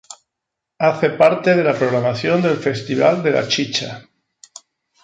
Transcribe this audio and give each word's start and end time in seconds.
Hace 0.79 1.11
parte 1.11 1.55
de 1.55 1.63
la 1.63 1.75
programación 1.75 2.41
del 2.41 2.57
Festival 2.57 3.21
de 3.21 3.29
la 3.33 3.47
Chicha. 3.47 4.09